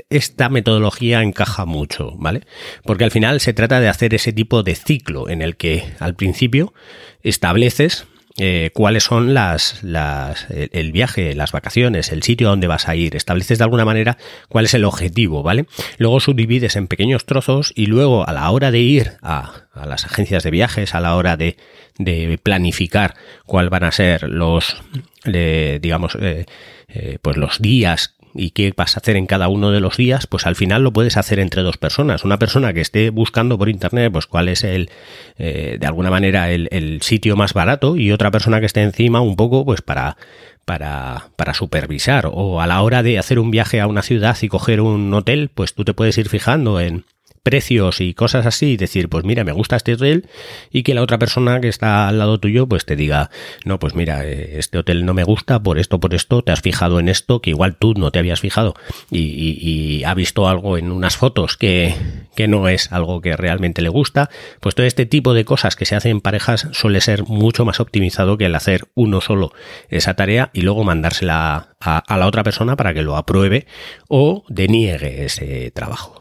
esta 0.09 0.49
metodología 0.49 1.21
encaja 1.21 1.65
mucho, 1.65 2.13
¿vale? 2.17 2.47
Porque 2.83 3.03
al 3.03 3.11
final 3.11 3.41
se 3.41 3.53
trata 3.53 3.79
de 3.79 3.89
hacer 3.89 4.15
ese 4.15 4.33
tipo 4.33 4.63
de 4.63 4.73
ciclo 4.73 5.29
en 5.29 5.43
el 5.43 5.55
que 5.55 5.83
al 5.99 6.15
principio 6.15 6.73
estableces 7.21 8.07
eh, 8.37 8.69
cuáles 8.73 9.03
son 9.03 9.33
las, 9.33 9.83
las, 9.83 10.47
el 10.49 10.91
viaje, 10.91 11.33
las 11.33 11.51
vacaciones, 11.51 12.11
el 12.11 12.23
sitio 12.23 12.47
a 12.47 12.49
donde 12.51 12.67
vas 12.67 12.87
a 12.87 12.95
ir. 12.95 13.15
Estableces 13.15 13.57
de 13.57 13.63
alguna 13.63 13.85
manera 13.85 14.17
cuál 14.47 14.65
es 14.65 14.73
el 14.73 14.85
objetivo, 14.85 15.43
¿vale? 15.43 15.65
Luego 15.97 16.19
subdivides 16.19 16.75
en 16.75 16.87
pequeños 16.87 17.25
trozos 17.25 17.73
y 17.75 17.87
luego 17.87 18.27
a 18.27 18.33
la 18.33 18.49
hora 18.51 18.71
de 18.71 18.79
ir 18.79 19.13
a, 19.21 19.63
a 19.73 19.85
las 19.85 20.05
agencias 20.05 20.43
de 20.43 20.51
viajes, 20.51 20.93
a 20.93 20.99
la 20.99 21.15
hora 21.15 21.35
de, 21.37 21.57
de 21.97 22.37
planificar 22.41 23.15
cuál 23.45 23.69
van 23.69 23.83
a 23.83 23.91
ser 23.91 24.23
los, 24.23 24.77
digamos, 25.25 26.15
eh, 26.19 26.45
eh, 26.87 27.17
pues 27.21 27.37
los 27.37 27.59
días 27.59 28.15
y 28.37 28.51
qué 28.51 28.73
vas 28.75 28.95
a 28.95 28.99
hacer 28.99 29.15
en 29.15 29.25
cada 29.25 29.47
uno 29.47 29.71
de 29.71 29.79
los 29.79 29.97
días, 29.97 30.27
pues 30.27 30.45
al 30.45 30.55
final 30.55 30.83
lo 30.83 30.93
puedes 30.93 31.17
hacer 31.17 31.39
entre 31.39 31.63
dos 31.63 31.77
personas. 31.77 32.23
Una 32.23 32.39
persona 32.39 32.73
que 32.73 32.81
esté 32.81 33.09
buscando 33.09 33.57
por 33.57 33.69
internet, 33.69 34.11
pues 34.11 34.27
cuál 34.27 34.49
es 34.49 34.63
el, 34.63 34.89
eh, 35.37 35.77
de 35.79 35.87
alguna 35.87 36.09
manera, 36.09 36.51
el, 36.51 36.67
el, 36.71 37.01
sitio 37.01 37.35
más 37.35 37.53
barato 37.53 37.95
y 37.95 38.11
otra 38.11 38.31
persona 38.31 38.59
que 38.59 38.65
esté 38.65 38.81
encima 38.81 39.21
un 39.21 39.35
poco, 39.35 39.65
pues 39.65 39.81
para, 39.81 40.17
para, 40.65 41.29
para 41.35 41.53
supervisar. 41.53 42.29
O 42.31 42.61
a 42.61 42.67
la 42.67 42.81
hora 42.81 43.03
de 43.03 43.17
hacer 43.17 43.39
un 43.39 43.51
viaje 43.51 43.81
a 43.81 43.87
una 43.87 44.01
ciudad 44.01 44.37
y 44.41 44.47
coger 44.47 44.81
un 44.81 45.13
hotel, 45.13 45.49
pues 45.53 45.73
tú 45.73 45.83
te 45.83 45.93
puedes 45.93 46.17
ir 46.17 46.29
fijando 46.29 46.79
en 46.79 47.05
precios 47.47 48.01
y 48.01 48.13
cosas 48.13 48.45
así, 48.45 48.75
decir, 48.75 49.07
pues 49.07 49.23
mira, 49.23 49.45
me 49.45 49.53
gusta 49.53 49.77
este 49.77 49.93
hotel 49.93 50.27
y 50.69 50.83
que 50.83 50.93
la 50.93 51.01
otra 51.01 51.17
persona 51.17 51.61
que 51.61 51.69
está 51.69 52.09
al 52.09 52.19
lado 52.19 52.41
tuyo 52.41 52.67
pues 52.67 52.83
te 52.83 52.97
diga, 52.97 53.29
no, 53.63 53.79
pues 53.79 53.95
mira, 53.95 54.25
eh, 54.25 54.59
este 54.59 54.79
hotel 54.79 55.05
no 55.05 55.13
me 55.13 55.23
gusta 55.23 55.63
por 55.63 55.79
esto, 55.79 56.01
por 56.01 56.13
esto, 56.13 56.41
te 56.41 56.51
has 56.51 56.59
fijado 56.59 56.99
en 56.99 57.07
esto 57.07 57.41
que 57.41 57.51
igual 57.51 57.77
tú 57.77 57.93
no 57.93 58.11
te 58.11 58.19
habías 58.19 58.41
fijado 58.41 58.73
y, 59.09 59.21
y 59.61 60.03
ha 60.03 60.13
visto 60.13 60.49
algo 60.49 60.77
en 60.77 60.91
unas 60.91 61.15
fotos 61.15 61.55
que, 61.55 61.95
que 62.35 62.49
no 62.49 62.67
es 62.67 62.91
algo 62.91 63.21
que 63.21 63.37
realmente 63.37 63.81
le 63.81 63.87
gusta, 63.87 64.29
pues 64.59 64.75
todo 64.75 64.85
este 64.85 65.05
tipo 65.05 65.33
de 65.33 65.45
cosas 65.45 65.77
que 65.77 65.85
se 65.85 65.95
hacen 65.95 66.11
en 66.11 66.21
parejas 66.21 66.67
suele 66.73 66.99
ser 66.99 67.23
mucho 67.23 67.63
más 67.63 67.79
optimizado 67.79 68.37
que 68.37 68.47
el 68.47 68.55
hacer 68.55 68.89
uno 68.93 69.21
solo 69.21 69.53
esa 69.87 70.15
tarea 70.15 70.49
y 70.51 70.63
luego 70.63 70.83
mandársela 70.83 71.77
a, 71.79 72.17
la 72.17 72.27
otra 72.27 72.43
persona 72.43 72.75
para 72.75 72.93
que 72.93 73.03
lo 73.03 73.15
apruebe 73.15 73.67
o 74.09 74.43
deniegue 74.49 75.23
ese 75.23 75.71
trabajo. 75.71 76.16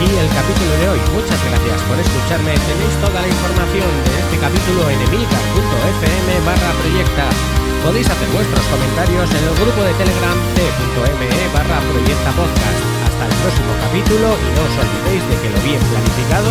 Aquí 0.00 0.16
el 0.16 0.28
capítulo 0.32 0.72
de 0.80 0.88
hoy. 0.88 1.00
Muchas 1.12 1.36
gracias 1.44 1.78
por 1.84 1.96
escucharme. 2.00 2.56
Tenéis 2.56 2.94
toda 3.04 3.20
la 3.20 3.28
información 3.28 3.90
de 4.08 4.12
este 4.16 4.36
capítulo 4.40 4.88
en 4.88 4.96
emilcar.fm 4.96 6.28
barra 6.48 6.72
proyecta. 6.80 7.28
Podéis 7.84 8.08
hacer 8.08 8.28
vuestros 8.32 8.64
comentarios 8.72 9.28
en 9.28 9.44
el 9.44 9.54
grupo 9.60 9.80
de 9.84 9.92
Telegram 10.00 10.38
t.me 10.56 11.28
barra 11.52 11.80
proyecta 11.92 12.30
podcast. 12.32 12.80
Hasta 13.04 13.24
el 13.28 13.34
próximo 13.44 13.72
capítulo 13.84 14.26
y 14.40 14.48
no 14.56 14.62
os 14.64 14.74
olvidéis 14.80 15.24
de 15.28 15.36
que 15.36 15.50
lo 15.52 15.60
bien 15.68 15.82
planificado 15.92 16.50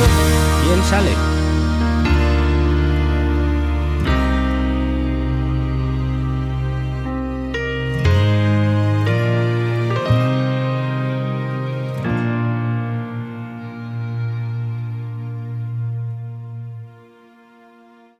bien 0.65 0.81
sale. 0.85 1.38